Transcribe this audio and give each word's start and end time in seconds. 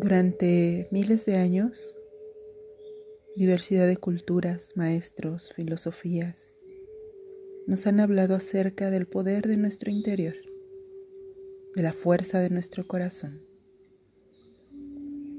Durante 0.00 0.86
miles 0.92 1.26
de 1.26 1.34
años, 1.34 1.96
diversidad 3.34 3.88
de 3.88 3.96
culturas, 3.96 4.70
maestros, 4.76 5.52
filosofías, 5.56 6.54
nos 7.66 7.84
han 7.88 7.98
hablado 7.98 8.36
acerca 8.36 8.90
del 8.90 9.08
poder 9.08 9.48
de 9.48 9.56
nuestro 9.56 9.90
interior, 9.90 10.36
de 11.74 11.82
la 11.82 11.92
fuerza 11.92 12.38
de 12.38 12.48
nuestro 12.48 12.86
corazón, 12.86 13.42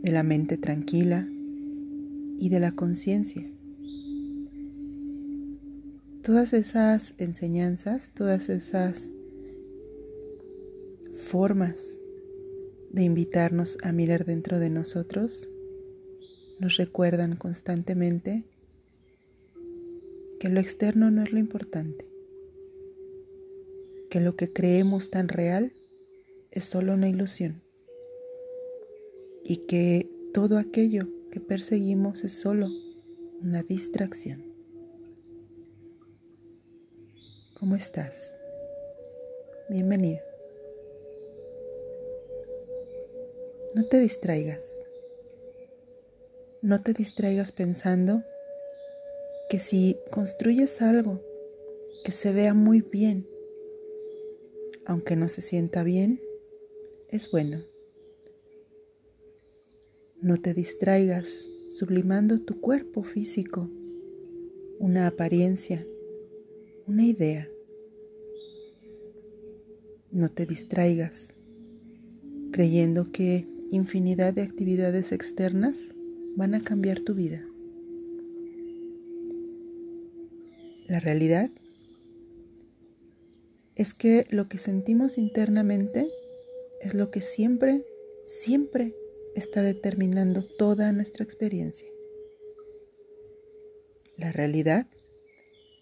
de 0.01 0.11
la 0.11 0.23
mente 0.23 0.57
tranquila 0.57 1.25
y 2.37 2.49
de 2.49 2.59
la 2.59 2.73
conciencia. 2.73 3.49
Todas 6.21 6.51
esas 6.51 7.15
enseñanzas, 7.17 8.11
todas 8.13 8.49
esas 8.49 9.13
formas 11.13 11.99
de 12.91 13.03
invitarnos 13.03 13.77
a 13.83 13.91
mirar 13.91 14.25
dentro 14.25 14.59
de 14.59 14.69
nosotros, 14.69 15.47
nos 16.59 16.77
recuerdan 16.77 17.35
constantemente 17.35 18.43
que 20.39 20.49
lo 20.49 20.59
externo 20.59 21.11
no 21.11 21.23
es 21.23 21.31
lo 21.31 21.39
importante, 21.39 22.05
que 24.09 24.19
lo 24.19 24.35
que 24.35 24.51
creemos 24.51 25.09
tan 25.09 25.27
real 25.27 25.73
es 26.51 26.65
solo 26.65 26.93
una 26.93 27.09
ilusión 27.09 27.61
y 29.43 29.57
que 29.67 30.09
todo 30.33 30.57
aquello 30.57 31.07
que 31.31 31.39
perseguimos 31.39 32.23
es 32.23 32.33
solo 32.33 32.67
una 33.41 33.63
distracción. 33.63 34.43
¿Cómo 37.59 37.75
estás? 37.75 38.33
Bienvenido. 39.69 40.28
No 43.75 43.85
te 43.85 43.99
distraigas. 43.99 44.67
No 46.63 46.81
te 46.81 46.91
distraigas 46.93 47.51
pensando 47.51 48.23
que 49.47 49.59
si 49.59 49.95
construyes 50.09 50.81
algo 50.81 51.21
que 52.03 52.11
se 52.11 52.33
vea 52.33 52.55
muy 52.55 52.81
bien, 52.81 53.27
aunque 54.85 55.15
no 55.15 55.29
se 55.29 55.43
sienta 55.43 55.83
bien, 55.83 56.19
es 57.09 57.29
bueno. 57.29 57.63
No 60.19 60.41
te 60.41 60.55
distraigas 60.55 61.47
sublimando 61.69 62.41
tu 62.41 62.59
cuerpo 62.59 63.03
físico, 63.03 63.69
una 64.79 65.05
apariencia, 65.05 65.85
una 66.87 67.05
idea. 67.05 67.47
No 70.09 70.31
te 70.31 70.47
distraigas 70.47 71.35
creyendo 72.51 73.11
que 73.11 73.58
infinidad 73.71 74.33
de 74.33 74.41
actividades 74.41 75.11
externas 75.11 75.93
van 76.35 76.55
a 76.55 76.61
cambiar 76.61 77.01
tu 77.01 77.13
vida. 77.13 77.45
La 80.87 80.99
realidad 80.99 81.51
es 83.75 83.93
que 83.93 84.25
lo 84.29 84.49
que 84.49 84.57
sentimos 84.57 85.17
internamente 85.17 86.09
es 86.81 86.93
lo 86.93 87.11
que 87.11 87.21
siempre, 87.21 87.85
siempre 88.25 88.95
está 89.35 89.61
determinando 89.61 90.43
toda 90.43 90.91
nuestra 90.91 91.23
experiencia. 91.23 91.87
La 94.17 94.31
realidad 94.31 94.87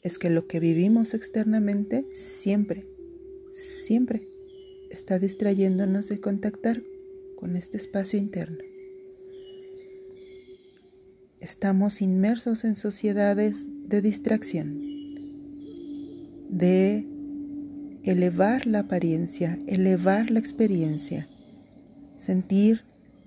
es 0.03 0.19
que 0.19 0.29
lo 0.29 0.45
que 0.45 0.59
vivimos 0.59 1.13
externamente 1.13 2.05
siempre, 2.13 2.83
siempre 3.51 4.27
está 4.89 5.19
distrayéndonos 5.19 6.07
de 6.07 6.19
contactar 6.19 6.83
con 7.37 7.55
este 7.55 7.77
espacio 7.77 8.19
interno. 8.19 8.57
Estamos 11.39 12.01
inmersos 12.01 12.65
en 12.65 12.75
sociedades 12.75 13.65
de 13.87 14.01
distracción, 14.01 14.79
de 16.49 17.07
elevar 18.03 18.65
la 18.65 18.79
apariencia, 18.79 19.57
elevar 19.67 20.29
la 20.31 20.39
experiencia, 20.39 21.29
sentir 22.17 22.81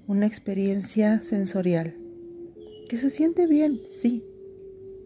una 0.07 0.27
experiencia 0.27 1.23
sensorial. 1.23 1.97
Que 2.89 2.99
se 2.99 3.11
siente 3.11 3.47
bien, 3.47 3.81
sí, 3.89 4.25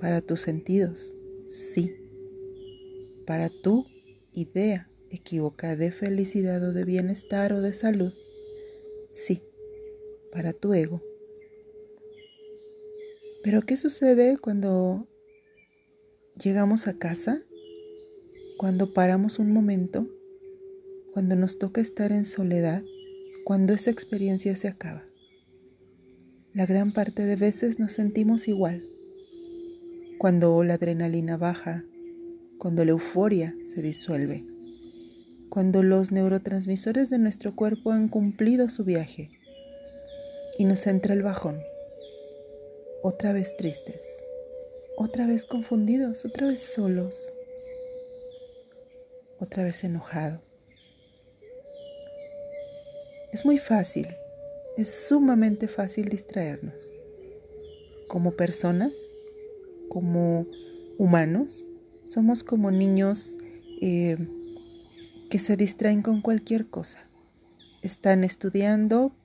para 0.00 0.22
tus 0.22 0.40
sentidos, 0.40 1.14
sí, 1.46 1.94
para 3.26 3.50
tu 3.50 3.86
idea 4.32 4.88
equivocada 5.10 5.76
de 5.76 5.92
felicidad 5.92 6.62
o 6.66 6.72
de 6.72 6.84
bienestar 6.84 7.52
o 7.52 7.60
de 7.60 7.74
salud, 7.74 8.14
sí, 9.14 9.42
para 10.32 10.52
tu 10.52 10.74
ego. 10.74 11.00
Pero 13.42 13.62
¿qué 13.62 13.76
sucede 13.76 14.36
cuando 14.38 15.06
llegamos 16.42 16.86
a 16.88 16.98
casa? 16.98 17.42
Cuando 18.58 18.92
paramos 18.92 19.38
un 19.38 19.52
momento, 19.52 20.08
cuando 21.12 21.36
nos 21.36 21.58
toca 21.58 21.80
estar 21.80 22.10
en 22.12 22.26
soledad, 22.26 22.82
cuando 23.44 23.72
esa 23.72 23.90
experiencia 23.90 24.56
se 24.56 24.68
acaba. 24.68 25.04
La 26.52 26.66
gran 26.66 26.92
parte 26.92 27.24
de 27.24 27.36
veces 27.36 27.78
nos 27.78 27.92
sentimos 27.92 28.48
igual. 28.48 28.82
Cuando 30.18 30.62
la 30.64 30.74
adrenalina 30.74 31.36
baja, 31.36 31.84
cuando 32.58 32.84
la 32.84 32.92
euforia 32.92 33.54
se 33.64 33.82
disuelve 33.82 34.53
cuando 35.54 35.84
los 35.84 36.10
neurotransmisores 36.10 37.10
de 37.10 37.18
nuestro 37.18 37.54
cuerpo 37.54 37.92
han 37.92 38.08
cumplido 38.08 38.68
su 38.68 38.82
viaje 38.82 39.30
y 40.58 40.64
nos 40.64 40.84
entra 40.88 41.14
el 41.14 41.22
bajón. 41.22 41.62
Otra 43.04 43.32
vez 43.32 43.54
tristes, 43.56 44.02
otra 44.96 45.28
vez 45.28 45.46
confundidos, 45.46 46.24
otra 46.24 46.48
vez 46.48 46.58
solos, 46.58 47.32
otra 49.38 49.62
vez 49.62 49.84
enojados. 49.84 50.56
Es 53.30 53.46
muy 53.46 53.58
fácil, 53.58 54.08
es 54.76 55.06
sumamente 55.06 55.68
fácil 55.68 56.08
distraernos. 56.08 56.92
Como 58.08 58.34
personas, 58.34 58.92
como 59.88 60.46
humanos, 60.98 61.68
somos 62.06 62.42
como 62.42 62.72
niños 62.72 63.38
eh, 63.80 64.16
que 65.34 65.40
se 65.40 65.56
distraen 65.56 66.00
con 66.00 66.22
cualquier 66.22 66.68
cosa. 66.68 67.10
Están 67.82 68.22
estudiando 68.22 69.16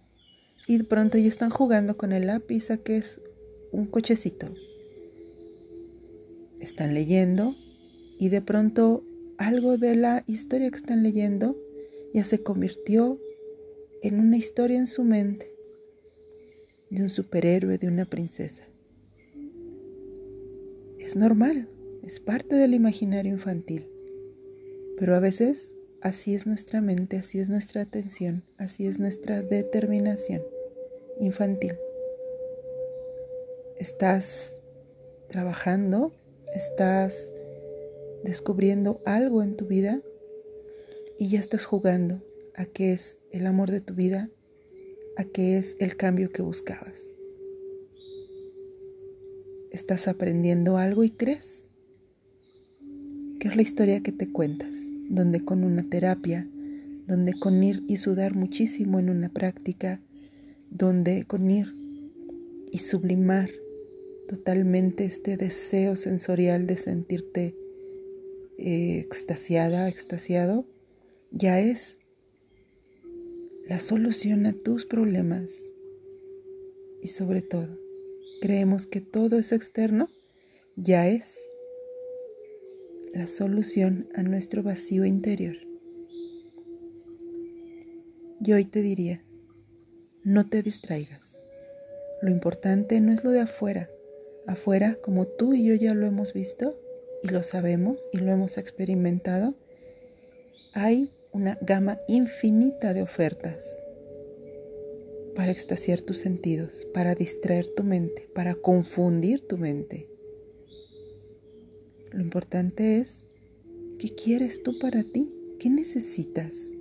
y 0.66 0.80
de 0.80 0.84
pronto 0.84 1.20
ya 1.20 1.30
están 1.30 1.52
jugando 1.52 1.98
con 1.98 2.14
el 2.14 2.26
lápiz 2.26 2.72
a 2.72 2.78
que 2.78 2.98
es 2.98 3.22
un 3.72 3.86
cochecito. 3.86 4.48
Están 6.60 6.96
leyendo 6.96 7.54
y 8.18 8.30
de 8.30 8.42
pronto 8.42 9.04
algo 9.38 9.78
de 9.78 9.96
la 9.96 10.24
historia 10.26 10.72
que 10.72 10.78
están 10.78 11.04
leyendo 11.04 11.56
ya 12.12 12.24
se 12.24 12.42
convirtió 12.42 13.20
en 14.02 14.20
una 14.20 14.38
historia 14.38 14.80
en 14.80 14.88
su 14.88 15.04
mente 15.04 15.54
de 16.90 17.04
un 17.04 17.12
superhéroe, 17.12 17.78
de 17.78 17.88
una 17.88 18.06
princesa. 18.06 18.64
Es 20.98 21.16
normal, 21.16 21.70
es 22.02 22.20
parte 22.20 22.56
del 22.56 22.74
imaginario 22.74 23.32
infantil, 23.32 23.86
pero 24.98 25.16
a 25.16 25.20
veces 25.20 25.76
Así 26.02 26.34
es 26.34 26.48
nuestra 26.48 26.80
mente, 26.80 27.18
así 27.18 27.40
es 27.40 27.50
nuestra 27.50 27.82
atención, 27.82 28.46
así 28.58 28.88
es 28.88 29.00
nuestra 29.00 29.42
determinación 29.42 30.42
infantil. 31.20 31.74
Estás 33.78 34.58
trabajando, 35.28 36.14
estás 36.56 37.30
descubriendo 38.24 39.02
algo 39.06 39.44
en 39.44 39.58
tu 39.58 39.66
vida 39.66 40.02
y 41.18 41.32
ya 41.32 41.42
estás 41.42 41.66
jugando 41.66 42.24
a 42.56 42.64
qué 42.64 42.94
es 42.94 43.20
el 43.32 43.46
amor 43.46 43.70
de 43.70 43.82
tu 43.82 43.94
vida, 43.94 44.30
a 45.18 45.26
qué 45.26 45.58
es 45.58 45.76
el 45.82 45.98
cambio 45.98 46.32
que 46.32 46.42
buscabas. 46.42 47.14
Estás 49.70 50.08
aprendiendo 50.08 50.78
algo 50.78 51.04
y 51.04 51.12
crees 51.12 51.66
que 53.42 53.50
es 53.50 53.56
la 53.58 53.62
historia 53.62 54.02
que 54.02 54.14
te 54.14 54.32
cuentas 54.32 54.89
donde 55.10 55.44
con 55.44 55.64
una 55.64 55.84
terapia, 55.84 56.48
donde 57.08 57.34
con 57.34 57.62
ir 57.64 57.84
y 57.88 57.98
sudar 57.98 58.36
muchísimo 58.36 59.00
en 59.00 59.10
una 59.10 59.30
práctica, 59.30 60.00
donde 60.70 61.26
con 61.26 61.50
ir 61.50 61.76
y 62.72 62.78
sublimar 62.80 63.50
totalmente 64.28 65.06
este 65.06 65.36
deseo 65.36 65.96
sensorial 65.96 66.68
de 66.68 66.78
sentirte 66.78 67.56
eh, 68.60 69.00
extasiada, 69.00 69.90
extasiado, 69.90 70.68
ya 71.32 71.60
es 71.60 71.98
la 73.68 73.80
solución 73.80 74.46
a 74.46 74.54
tus 74.54 74.86
problemas. 74.86 75.64
Y 77.02 77.08
sobre 77.08 77.42
todo, 77.42 77.80
creemos 78.42 78.86
que 78.86 79.02
todo 79.02 79.40
eso 79.40 79.56
externo 79.56 80.10
ya 80.76 81.08
es 81.08 81.38
la 83.14 83.28
solución 83.28 84.08
a 84.14 84.24
nuestro 84.24 84.64
vacío 84.64 85.06
interior. 85.06 85.58
Y 88.42 88.54
hoy 88.54 88.66
te 88.66 88.82
diría, 88.82 89.24
No 90.24 90.48
te 90.48 90.62
distraigas. 90.62 91.38
Lo 92.22 92.30
importante 92.30 93.00
no 93.02 93.12
es 93.12 93.24
lo 93.24 93.32
de 93.32 93.42
afuera. 93.42 93.90
Afuera, 94.48 94.98
como 95.02 95.28
tú 95.28 95.54
y 95.54 95.64
yo 95.66 95.76
ya 95.76 95.94
lo 95.94 96.06
hemos 96.06 96.34
visto 96.34 96.80
y 97.24 97.30
lo 97.30 97.44
sabemos 97.44 98.08
y 98.12 98.20
lo 98.20 98.32
hemos 98.32 98.58
experimentado, 98.58 99.56
hay 100.74 101.12
una 101.32 101.58
gama 101.62 102.00
infinita 102.08 102.94
de 102.94 103.02
ofertas 103.02 103.80
para 105.36 105.52
extasiar 105.52 106.02
tus 106.02 106.18
sentidos, 106.18 106.88
para 106.94 107.16
distraer 107.16 107.68
tu 107.68 107.84
mente, 107.84 108.30
para 108.34 108.56
confundir 108.56 109.48
tu 109.48 109.58
mente. 109.58 110.09
Lo 112.12 112.22
importante 112.22 112.98
es, 112.98 113.24
¿qué 114.00 114.14
quieres 114.16 114.64
tú 114.64 114.80
para 114.80 115.04
ti? 115.04 115.30
¿Qué 115.60 115.70
necesitas? 115.70 116.72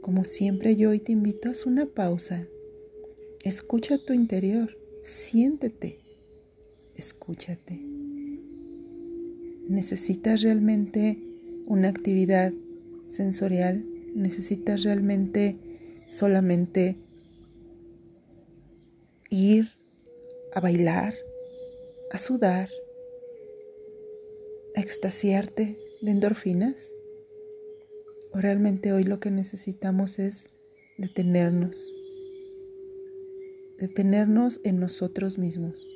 Como 0.00 0.24
siempre 0.24 0.74
yo 0.74 0.90
hoy 0.90 0.98
te 0.98 1.12
invito 1.12 1.48
a 1.48 1.52
hacer 1.52 1.68
una 1.68 1.86
pausa. 1.86 2.46
Escucha 3.44 3.98
tu 4.04 4.12
interior, 4.12 4.76
siéntete, 5.02 6.00
escúchate. 6.96 7.80
¿Necesitas 9.68 10.42
realmente 10.42 11.18
una 11.66 11.88
actividad 11.88 12.52
sensorial? 13.08 13.86
¿Necesitas 14.14 14.82
realmente 14.82 15.56
solamente 16.08 16.96
ir 19.28 19.68
a 20.52 20.60
bailar, 20.60 21.14
a 22.10 22.18
sudar, 22.18 22.68
extasiarte 24.74 25.76
de 26.00 26.10
endorfinas? 26.10 26.92
¿O 28.32 28.38
realmente 28.38 28.92
hoy 28.92 29.04
lo 29.04 29.20
que 29.20 29.30
necesitamos 29.30 30.18
es 30.18 30.50
detenernos, 30.98 31.92
detenernos 33.78 34.60
en 34.64 34.78
nosotros 34.78 35.38
mismos, 35.38 35.86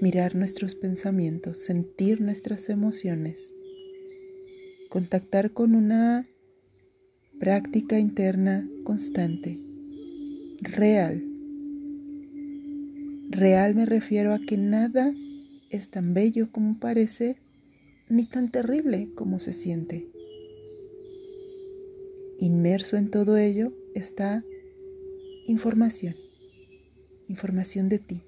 mirar 0.00 0.34
nuestros 0.34 0.74
pensamientos, 0.74 1.58
sentir 1.58 2.20
nuestras 2.20 2.68
emociones, 2.68 3.52
contactar 4.88 5.52
con 5.52 5.74
una 5.74 6.28
práctica 7.38 7.98
interna 7.98 8.68
constante, 8.84 9.56
real, 10.62 11.30
Real 13.32 13.76
me 13.76 13.86
refiero 13.86 14.34
a 14.34 14.40
que 14.40 14.58
nada 14.58 15.14
es 15.70 15.88
tan 15.88 16.14
bello 16.14 16.50
como 16.50 16.80
parece, 16.80 17.36
ni 18.10 18.26
tan 18.26 18.50
terrible 18.50 19.08
como 19.14 19.38
se 19.38 19.52
siente. 19.52 20.08
Inmerso 22.38 22.96
en 22.96 23.10
todo 23.10 23.36
ello 23.36 23.72
está 23.94 24.44
información, 25.46 26.16
información 27.28 27.88
de 27.88 27.98
ti. 27.98 28.22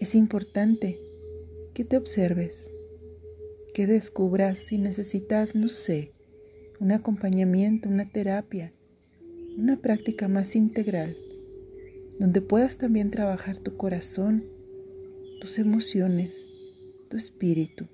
Es 0.00 0.14
importante 0.14 0.98
que 1.74 1.84
te 1.84 1.96
observes, 1.96 2.70
que 3.74 3.86
descubras 3.86 4.58
si 4.58 4.78
necesitas, 4.78 5.54
no 5.54 5.68
sé, 5.68 6.12
un 6.80 6.92
acompañamiento, 6.92 7.88
una 7.88 8.10
terapia, 8.10 8.72
una 9.56 9.76
práctica 9.80 10.28
más 10.28 10.56
integral 10.56 11.16
donde 12.18 12.40
puedas 12.40 12.76
también 12.76 13.10
trabajar 13.10 13.58
tu 13.58 13.76
corazón, 13.76 14.44
tus 15.40 15.58
emociones, 15.58 16.48
tu 17.14 17.18
espíritu, 17.18 17.86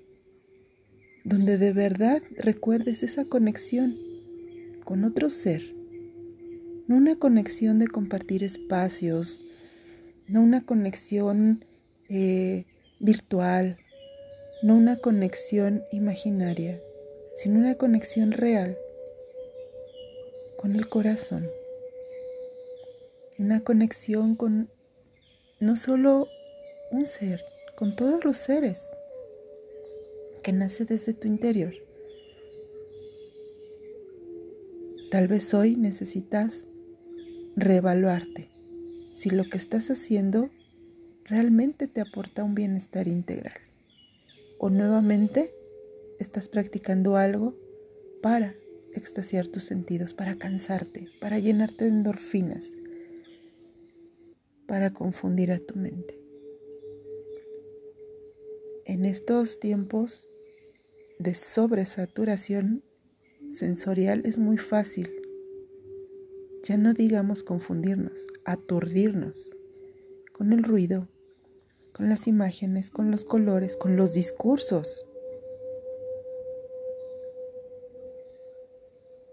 donde 1.23 1.59
de 1.59 1.73
verdad 1.73 2.23
recuerdes 2.37 3.03
esa 3.03 3.23
conexión 3.23 3.95
con 4.83 5.03
otro 5.03 5.29
ser, 5.29 5.75
no 6.87 6.95
una 6.95 7.17
conexión 7.17 7.77
de 7.77 7.87
compartir 7.87 8.43
espacios, 8.43 9.43
no 10.27 10.41
una 10.41 10.65
conexión 10.65 11.63
eh, 12.09 12.65
virtual, 12.99 13.77
no 14.63 14.75
una 14.75 14.95
conexión 14.97 15.83
imaginaria, 15.91 16.81
sino 17.35 17.59
una 17.59 17.75
conexión 17.75 18.31
real 18.31 18.75
con 20.59 20.75
el 20.75 20.89
corazón. 20.89 21.47
Una 23.37 23.63
conexión 23.63 24.35
con 24.35 24.71
no 25.59 25.75
solo 25.75 26.27
un 26.91 27.05
ser, 27.05 27.45
con 27.75 27.95
todos 27.95 28.25
los 28.25 28.37
seres 28.37 28.89
que 30.41 30.51
nace 30.51 30.85
desde 30.85 31.13
tu 31.13 31.27
interior. 31.27 31.73
Tal 35.11 35.27
vez 35.27 35.53
hoy 35.53 35.75
necesitas 35.75 36.67
reevaluarte 37.55 38.49
si 39.11 39.29
lo 39.29 39.43
que 39.43 39.57
estás 39.57 39.91
haciendo 39.91 40.49
realmente 41.25 41.87
te 41.87 42.01
aporta 42.01 42.43
un 42.43 42.55
bienestar 42.55 43.07
integral 43.07 43.59
o 44.59 44.69
nuevamente 44.69 45.53
estás 46.19 46.47
practicando 46.47 47.17
algo 47.17 47.55
para 48.21 48.55
extasiar 48.93 49.47
tus 49.47 49.63
sentidos, 49.63 50.13
para 50.13 50.37
cansarte, 50.37 51.07
para 51.19 51.39
llenarte 51.39 51.85
de 51.85 51.91
endorfinas, 51.91 52.71
para 54.67 54.93
confundir 54.93 55.51
a 55.51 55.59
tu 55.59 55.75
mente. 55.75 56.19
En 58.85 59.05
estos 59.05 59.59
tiempos 59.59 60.27
de 61.21 61.35
sobresaturación 61.35 62.83
sensorial 63.51 64.21
es 64.25 64.37
muy 64.37 64.57
fácil, 64.57 65.11
ya 66.63 66.77
no 66.77 66.93
digamos 66.93 67.43
confundirnos, 67.43 68.27
aturdirnos 68.45 69.49
con 70.31 70.53
el 70.53 70.63
ruido, 70.63 71.07
con 71.93 72.09
las 72.09 72.27
imágenes, 72.27 72.89
con 72.89 73.11
los 73.11 73.23
colores, 73.23 73.77
con 73.77 73.95
los 73.95 74.13
discursos. 74.13 75.05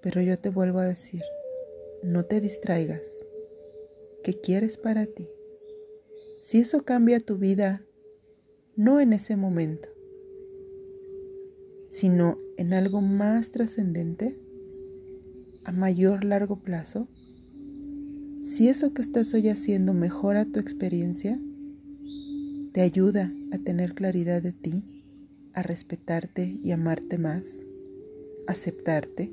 Pero 0.02 0.20
yo 0.20 0.38
te 0.38 0.50
vuelvo 0.50 0.80
a 0.80 0.84
decir, 0.84 1.22
no 2.02 2.24
te 2.24 2.40
distraigas 2.40 3.08
que 4.22 4.38
quieres 4.40 4.78
para 4.78 5.06
ti. 5.06 5.28
Si 6.42 6.60
eso 6.60 6.84
cambia 6.84 7.20
tu 7.20 7.36
vida, 7.36 7.84
no 8.76 9.00
en 9.00 9.12
ese 9.12 9.36
momento, 9.36 9.87
sino 11.98 12.38
en 12.56 12.74
algo 12.74 13.00
más 13.00 13.50
trascendente, 13.50 14.38
a 15.64 15.72
mayor 15.72 16.22
largo 16.22 16.62
plazo, 16.62 17.08
si 18.40 18.68
eso 18.68 18.94
que 18.94 19.02
estás 19.02 19.34
hoy 19.34 19.48
haciendo 19.48 19.94
mejora 19.94 20.44
tu 20.44 20.60
experiencia, 20.60 21.40
te 22.70 22.82
ayuda 22.82 23.32
a 23.50 23.58
tener 23.58 23.94
claridad 23.94 24.40
de 24.40 24.52
ti, 24.52 24.84
a 25.54 25.64
respetarte 25.64 26.60
y 26.62 26.70
amarte 26.70 27.18
más, 27.18 27.64
aceptarte, 28.46 29.32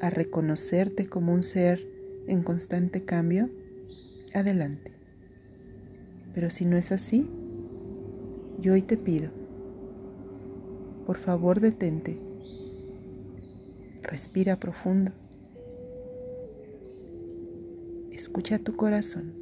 a 0.00 0.08
reconocerte 0.08 1.08
como 1.08 1.34
un 1.34 1.44
ser 1.44 1.86
en 2.26 2.42
constante 2.42 3.04
cambio, 3.04 3.50
adelante. 4.32 4.92
Pero 6.32 6.48
si 6.48 6.64
no 6.64 6.78
es 6.78 6.90
así, 6.90 7.28
yo 8.62 8.72
hoy 8.72 8.80
te 8.80 8.96
pido, 8.96 9.43
por 11.04 11.18
favor 11.18 11.60
detente, 11.60 12.18
respira 14.02 14.58
profundo, 14.58 15.12
escucha 18.10 18.58
tu 18.58 18.76
corazón, 18.76 19.34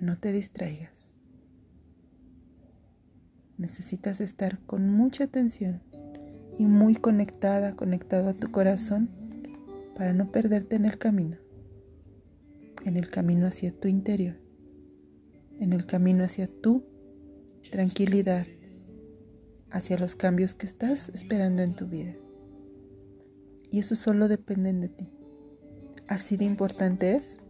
no 0.00 0.18
te 0.18 0.32
distraigas. 0.32 1.12
Necesitas 3.56 4.20
estar 4.20 4.58
con 4.66 4.90
mucha 4.90 5.24
atención 5.24 5.80
y 6.58 6.66
muy 6.66 6.96
conectada, 6.96 7.76
conectado 7.76 8.30
a 8.30 8.34
tu 8.34 8.50
corazón 8.50 9.08
para 9.96 10.12
no 10.12 10.30
perderte 10.30 10.76
en 10.76 10.84
el 10.84 10.98
camino, 10.98 11.36
en 12.84 12.96
el 12.96 13.08
camino 13.10 13.46
hacia 13.46 13.72
tu 13.72 13.88
interior, 13.88 14.36
en 15.60 15.72
el 15.72 15.86
camino 15.86 16.24
hacia 16.24 16.48
tu 16.48 16.84
tranquilidad, 17.70 18.46
hacia 19.70 19.98
los 19.98 20.14
cambios 20.14 20.54
que 20.54 20.66
estás 20.66 21.08
esperando 21.08 21.62
en 21.62 21.74
tu 21.74 21.86
vida. 21.86 22.14
Y 23.70 23.80
eso 23.80 23.96
solo 23.96 24.28
depende 24.28 24.72
de 24.72 24.88
ti. 24.88 25.10
Así 26.06 26.36
de 26.36 26.44
importante 26.44 27.16
es 27.16 27.40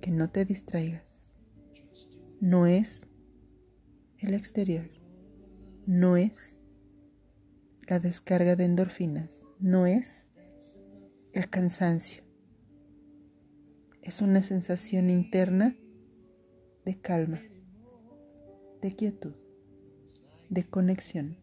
que 0.00 0.10
no 0.10 0.30
te 0.30 0.44
distraigas. 0.44 1.30
No 2.40 2.66
es 2.66 3.06
el 4.18 4.32
exterior, 4.32 4.90
no 5.86 6.16
es 6.16 6.58
la 7.88 8.00
descarga 8.00 8.56
de 8.56 8.64
endorfinas, 8.64 9.46
no 9.58 9.86
es 9.86 10.30
el 11.32 11.50
cansancio. 11.50 12.22
Es 14.00 14.22
una 14.22 14.42
sensación 14.42 15.10
interna 15.10 15.76
de 16.84 17.00
calma, 17.00 17.40
de 18.84 18.94
quietud, 18.94 19.34
de 20.50 20.62
conexión, 20.62 21.38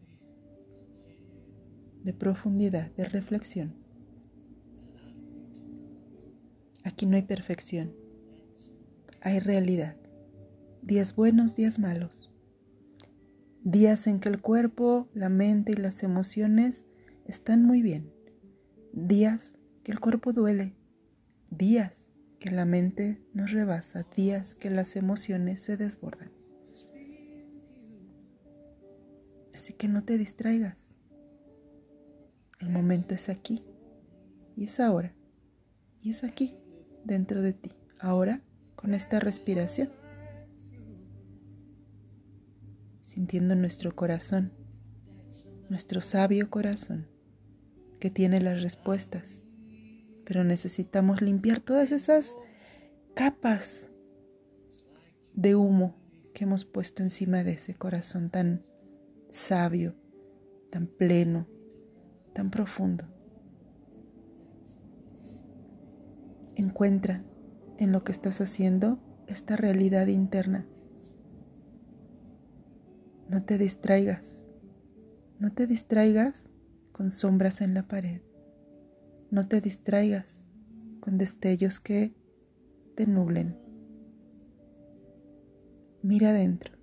de 2.04 2.12
profundidad, 2.12 2.92
de 2.92 3.04
reflexión. 3.04 3.74
Aquí 6.84 7.04
no 7.06 7.16
hay 7.16 7.22
perfección, 7.22 7.96
hay 9.20 9.40
realidad. 9.40 9.96
Días 10.82 11.16
buenos, 11.16 11.56
días 11.56 11.80
malos. 11.80 12.30
Días 13.64 14.06
en 14.06 14.20
que 14.20 14.28
el 14.28 14.40
cuerpo, 14.40 15.08
la 15.12 15.28
mente 15.28 15.72
y 15.72 15.74
las 15.74 16.04
emociones 16.04 16.86
están 17.24 17.64
muy 17.64 17.82
bien. 17.82 18.12
Días 18.92 19.54
que 19.82 19.90
el 19.90 19.98
cuerpo 19.98 20.32
duele. 20.32 20.76
Días 21.50 22.12
que 22.38 22.52
la 22.52 22.66
mente 22.66 23.20
nos 23.34 23.50
rebasa. 23.50 24.06
Días 24.14 24.54
que 24.54 24.70
las 24.70 24.94
emociones 24.94 25.58
se 25.58 25.76
desbordan. 25.76 26.31
Así 29.62 29.74
que 29.74 29.86
no 29.86 30.02
te 30.02 30.18
distraigas. 30.18 30.92
El 32.58 32.70
momento 32.70 33.14
es 33.14 33.28
aquí 33.28 33.62
y 34.56 34.64
es 34.64 34.80
ahora 34.80 35.14
y 36.00 36.10
es 36.10 36.24
aquí 36.24 36.56
dentro 37.04 37.42
de 37.42 37.52
ti. 37.52 37.70
Ahora 38.00 38.42
con 38.74 38.92
esta 38.92 39.20
respiración. 39.20 39.88
Sintiendo 43.02 43.54
nuestro 43.54 43.94
corazón, 43.94 44.52
nuestro 45.68 46.00
sabio 46.00 46.50
corazón 46.50 47.06
que 48.00 48.10
tiene 48.10 48.40
las 48.40 48.60
respuestas. 48.62 49.42
Pero 50.24 50.42
necesitamos 50.42 51.22
limpiar 51.22 51.60
todas 51.60 51.92
esas 51.92 52.36
capas 53.14 53.90
de 55.34 55.54
humo 55.54 55.94
que 56.34 56.42
hemos 56.42 56.64
puesto 56.64 57.04
encima 57.04 57.44
de 57.44 57.52
ese 57.52 57.76
corazón 57.76 58.28
tan 58.28 58.71
sabio, 59.32 59.94
tan 60.70 60.86
pleno, 60.86 61.46
tan 62.34 62.50
profundo. 62.50 63.04
Encuentra 66.54 67.24
en 67.78 67.92
lo 67.92 68.04
que 68.04 68.12
estás 68.12 68.40
haciendo 68.40 68.98
esta 69.26 69.56
realidad 69.56 70.08
interna. 70.08 70.66
No 73.30 73.42
te 73.42 73.56
distraigas, 73.56 74.44
no 75.38 75.52
te 75.52 75.66
distraigas 75.66 76.50
con 76.92 77.10
sombras 77.10 77.62
en 77.62 77.72
la 77.72 77.88
pared, 77.88 78.20
no 79.30 79.48
te 79.48 79.62
distraigas 79.62 80.44
con 81.00 81.16
destellos 81.16 81.80
que 81.80 82.14
te 82.94 83.06
nublen. 83.06 83.56
Mira 86.02 86.30
adentro, 86.30 86.76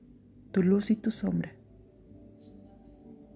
tu 0.52 0.64
luz 0.64 0.90
y 0.90 0.96
tu 0.96 1.12
sombra. 1.12 1.59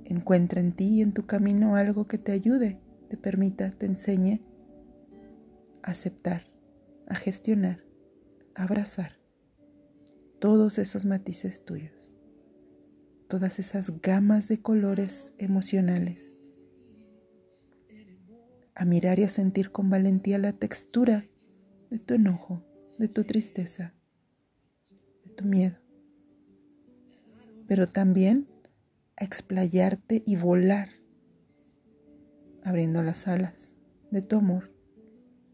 Encuentra 0.05 0.59
en 0.59 0.73
ti 0.73 0.85
y 0.85 1.01
en 1.01 1.13
tu 1.13 1.25
camino 1.25 1.75
algo 1.75 2.07
que 2.07 2.17
te 2.17 2.31
ayude, 2.31 2.79
te 3.09 3.17
permita, 3.17 3.71
te 3.71 3.85
enseñe 3.85 4.41
a 5.81 5.91
aceptar, 5.91 6.43
a 7.07 7.15
gestionar, 7.15 7.83
a 8.55 8.63
abrazar 8.63 9.23
todos 10.39 10.77
esos 10.77 11.05
matices 11.05 11.63
tuyos, 11.63 12.11
todas 13.29 13.59
esas 13.59 14.01
gamas 14.01 14.47
de 14.49 14.61
colores 14.61 15.33
emocionales, 15.37 16.37
a 18.75 18.85
mirar 18.85 19.19
y 19.19 19.23
a 19.23 19.29
sentir 19.29 19.71
con 19.71 19.89
valentía 19.89 20.37
la 20.37 20.51
textura 20.51 21.25
de 21.89 21.99
tu 21.99 22.15
enojo, 22.15 22.61
de 22.97 23.07
tu 23.07 23.23
tristeza, 23.23 23.93
de 25.23 25.31
tu 25.31 25.45
miedo, 25.45 25.77
pero 27.67 27.87
también 27.87 28.47
a 29.17 29.23
explayarte 29.23 30.23
y 30.25 30.35
volar, 30.35 30.89
abriendo 32.63 33.01
las 33.01 33.27
alas 33.27 33.73
de 34.11 34.21
tu 34.21 34.37
amor, 34.37 34.71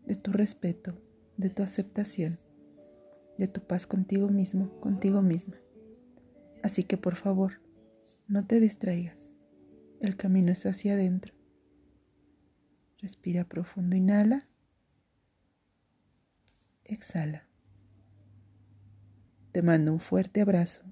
de 0.06 0.16
tu 0.16 0.32
respeto, 0.32 1.02
de 1.38 1.50
tu 1.50 1.64
aceptación, 1.64 2.40
de 3.38 3.48
tu 3.48 3.66
paz 3.66 3.88
contigo 3.88 4.28
mismo, 4.30 4.80
contigo 4.80 5.22
misma. 5.22 5.58
Así 6.64 6.84
que 6.84 6.98
por 6.98 7.16
favor, 7.16 7.62
no 8.28 8.46
te 8.46 8.60
distraigas. 8.60 9.34
El 10.02 10.16
camino 10.18 10.52
es 10.52 10.66
hacia 10.66 10.94
adentro. 10.94 11.34
Respira 13.00 13.46
profundo, 13.46 13.96
inhala. 13.96 14.48
Exhala. 16.84 17.48
Te 19.52 19.62
mando 19.62 19.94
un 19.94 20.00
fuerte 20.00 20.42
abrazo 20.42 20.84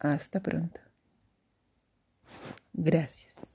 hasta 0.00 0.40
pronto. 0.40 0.80
Gracias. 2.72 3.49